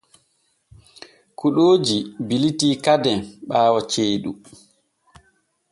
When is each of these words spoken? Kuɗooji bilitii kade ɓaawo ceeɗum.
Kuɗooji 1.37 1.97
bilitii 2.27 2.75
kade 2.85 3.13
ɓaawo 3.47 3.79
ceeɗum. 3.91 4.37